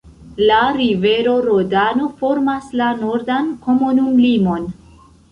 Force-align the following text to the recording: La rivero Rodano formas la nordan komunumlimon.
La 0.51 0.59
rivero 0.75 1.33
Rodano 1.47 2.07
formas 2.21 2.71
la 2.81 2.87
nordan 3.01 3.51
komunumlimon. 3.67 4.65